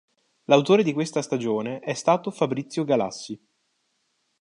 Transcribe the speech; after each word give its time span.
L'autore 0.45 0.81
di 0.81 0.93
questa 0.93 1.21
stagione 1.21 1.77
è 1.79 1.93
stato 1.93 2.31
Fabrizio 2.31 2.83
Galassi. 2.85 3.39